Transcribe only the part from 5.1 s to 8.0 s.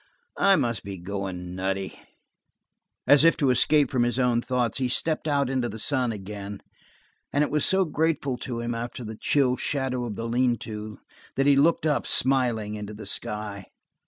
out into the sun again, and it was so